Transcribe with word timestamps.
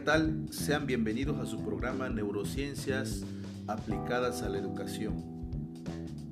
tal? 0.00 0.48
Sean 0.50 0.84
bienvenidos 0.84 1.38
a 1.38 1.46
su 1.46 1.62
programa 1.64 2.08
Neurociencias 2.08 3.22
aplicadas 3.68 4.42
a 4.42 4.48
la 4.48 4.58
educación. 4.58 5.14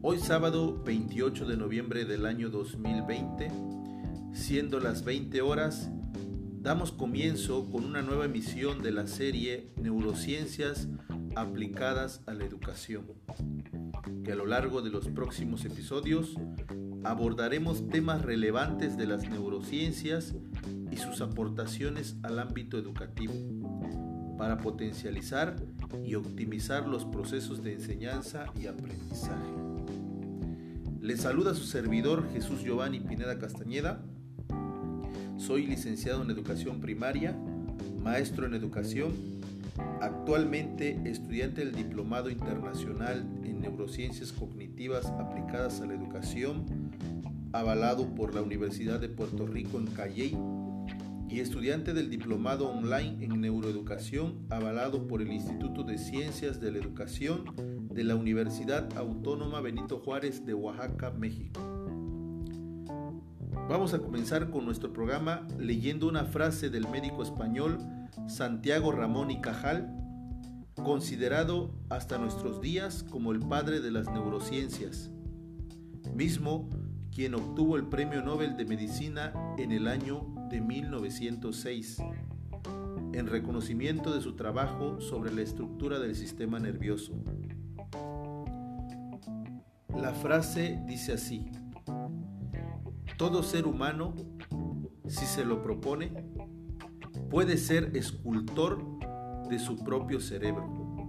Hoy 0.02 0.18
sábado 0.18 0.82
28 0.84 1.46
de 1.46 1.56
noviembre 1.56 2.04
del 2.04 2.26
año 2.26 2.50
2020, 2.50 3.48
siendo 4.32 4.80
las 4.80 5.04
20 5.04 5.40
horas, 5.40 5.88
damos 6.60 6.90
comienzo 6.90 7.70
con 7.70 7.84
una 7.84 8.02
nueva 8.02 8.24
emisión 8.24 8.82
de 8.82 8.90
la 8.90 9.06
serie 9.06 9.70
Neurociencias 9.80 10.88
aplicadas 11.36 12.22
a 12.26 12.34
la 12.34 12.44
educación, 12.44 13.06
que 14.28 14.32
a 14.32 14.36
lo 14.36 14.44
largo 14.44 14.82
de 14.82 14.90
los 14.90 15.08
próximos 15.08 15.64
episodios 15.64 16.34
abordaremos 17.02 17.88
temas 17.88 18.20
relevantes 18.20 18.98
de 18.98 19.06
las 19.06 19.26
neurociencias 19.26 20.34
y 20.90 20.98
sus 20.98 21.22
aportaciones 21.22 22.16
al 22.22 22.38
ámbito 22.38 22.76
educativo 22.76 23.32
para 24.36 24.58
potencializar 24.58 25.56
y 26.04 26.14
optimizar 26.14 26.86
los 26.86 27.06
procesos 27.06 27.62
de 27.62 27.72
enseñanza 27.72 28.44
y 28.60 28.66
aprendizaje. 28.66 29.48
Les 31.00 31.22
saluda 31.22 31.54
su 31.54 31.64
servidor 31.64 32.30
Jesús 32.30 32.62
Giovanni 32.62 33.00
Pineda 33.00 33.38
Castañeda. 33.38 34.04
Soy 35.38 35.66
licenciado 35.66 36.22
en 36.22 36.30
educación 36.30 36.82
primaria, 36.82 37.34
maestro 38.04 38.44
en 38.44 38.52
educación, 38.52 39.14
actualmente 40.02 41.00
estudiante 41.06 41.64
del 41.64 41.74
Diplomado 41.74 42.28
Internacional 42.28 43.24
en 43.58 43.62
Neurociencias 43.62 44.32
Cognitivas 44.32 45.06
aplicadas 45.06 45.80
a 45.80 45.86
la 45.86 45.94
educación, 45.94 46.64
avalado 47.52 48.14
por 48.14 48.34
la 48.34 48.42
Universidad 48.42 49.00
de 49.00 49.08
Puerto 49.08 49.46
Rico 49.46 49.78
en 49.78 49.86
Calley 49.88 50.38
y 51.28 51.40
estudiante 51.40 51.92
del 51.92 52.08
Diplomado 52.08 52.70
Online 52.70 53.24
en 53.24 53.40
Neuroeducación, 53.40 54.46
avalado 54.48 55.08
por 55.08 55.22
el 55.22 55.32
Instituto 55.32 55.82
de 55.82 55.98
Ciencias 55.98 56.60
de 56.60 56.70
la 56.70 56.78
Educación 56.78 57.44
de 57.92 58.04
la 58.04 58.14
Universidad 58.14 58.96
Autónoma 58.96 59.60
Benito 59.60 59.98
Juárez 59.98 60.46
de 60.46 60.54
Oaxaca, 60.54 61.10
México. 61.10 61.60
Vamos 63.68 63.92
a 63.92 63.98
comenzar 63.98 64.50
con 64.50 64.64
nuestro 64.64 64.92
programa 64.92 65.46
leyendo 65.58 66.08
una 66.08 66.24
frase 66.24 66.70
del 66.70 66.88
médico 66.88 67.22
español 67.22 67.78
Santiago 68.28 68.92
Ramón 68.92 69.30
y 69.30 69.40
Cajal, 69.40 70.07
considerado 70.78 71.74
hasta 71.88 72.18
nuestros 72.18 72.60
días 72.60 73.04
como 73.10 73.32
el 73.32 73.40
padre 73.40 73.80
de 73.80 73.90
las 73.90 74.10
neurociencias, 74.10 75.10
mismo 76.14 76.68
quien 77.14 77.34
obtuvo 77.34 77.76
el 77.76 77.86
Premio 77.86 78.22
Nobel 78.22 78.56
de 78.56 78.64
Medicina 78.64 79.32
en 79.58 79.72
el 79.72 79.88
año 79.88 80.26
de 80.50 80.60
1906, 80.60 82.02
en 83.12 83.26
reconocimiento 83.26 84.14
de 84.14 84.20
su 84.20 84.36
trabajo 84.36 85.00
sobre 85.00 85.32
la 85.32 85.42
estructura 85.42 85.98
del 85.98 86.14
sistema 86.14 86.58
nervioso. 86.58 87.12
La 89.96 90.12
frase 90.12 90.80
dice 90.86 91.12
así, 91.12 91.46
todo 93.16 93.42
ser 93.42 93.66
humano, 93.66 94.14
si 95.08 95.26
se 95.26 95.44
lo 95.44 95.62
propone, 95.62 96.12
puede 97.30 97.56
ser 97.56 97.96
escultor 97.96 98.97
de 99.48 99.58
su 99.58 99.76
propio 99.76 100.20
cerebro. 100.20 101.08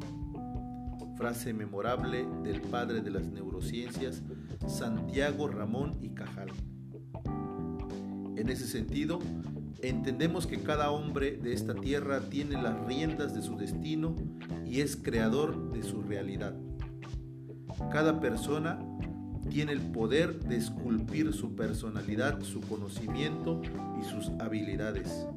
Frase 1.18 1.54
memorable 1.54 2.26
del 2.44 2.62
padre 2.62 3.02
de 3.02 3.12
las 3.12 3.26
neurociencias, 3.28 4.22
Santiago 4.68 5.48
Ramón 5.48 5.98
y 6.02 6.10
Cajal. 6.10 6.50
En 8.36 8.50
ese 8.50 8.68
sentido, 8.68 9.20
entendemos 9.82 10.48
que 10.48 10.60
cada 10.60 10.92
hombre 10.92 11.38
de 11.38 11.54
esta 11.54 11.76
tierra 11.76 12.22
tiene 12.30 12.62
las 12.62 12.86
riendas 12.86 13.34
de 13.34 13.42
su 13.42 13.58
destino 13.58 14.16
y 14.66 14.80
es 14.80 14.96
creador 14.96 15.72
de 15.72 15.84
su 15.84 16.02
realidad. 16.02 16.56
Cada 17.92 18.20
persona 18.20 18.80
tiene 19.50 19.74
el 19.74 19.82
poder 19.82 20.40
de 20.40 20.58
esculpir 20.58 21.34
su 21.34 21.56
personalidad, 21.56 22.42
su 22.42 22.62
conocimiento 22.62 23.62
y 24.00 24.04
sus 24.06 24.30
habilidades. 24.40 25.28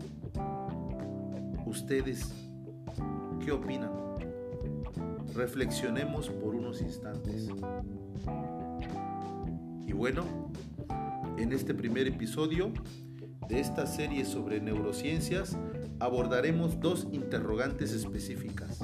¿Ustedes 1.66 2.34
qué 3.44 3.52
opinan? 3.52 3.90
Reflexionemos 5.34 6.28
por 6.28 6.54
unos 6.54 6.80
instantes. 6.80 7.48
Y 9.86 9.92
bueno, 9.92 10.24
en 11.38 11.52
este 11.52 11.74
primer 11.74 12.06
episodio 12.06 12.72
de 13.48 13.60
esta 13.60 13.86
serie 13.86 14.24
sobre 14.24 14.60
neurociencias 14.60 15.56
abordaremos 15.98 16.80
dos 16.80 17.08
interrogantes 17.12 17.92
específicas. 17.92 18.80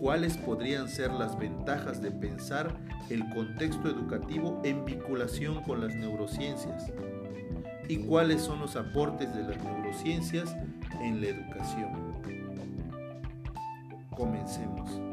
¿Cuáles 0.00 0.36
podrían 0.36 0.88
ser 0.88 1.12
las 1.12 1.38
ventajas 1.38 2.02
de 2.02 2.10
pensar 2.10 2.76
el 3.08 3.28
contexto 3.30 3.88
educativo 3.88 4.60
en 4.64 4.84
vinculación 4.84 5.62
con 5.62 5.80
las 5.80 5.94
neurociencias? 5.94 6.92
¿Y 7.88 7.98
cuáles 7.98 8.42
son 8.42 8.60
los 8.60 8.76
aportes 8.76 9.34
de 9.34 9.42
las 9.42 9.62
neurociencias 9.62 10.56
en 11.02 11.20
la 11.20 11.28
educación? 11.28 12.11
Comencemos. 14.22 15.11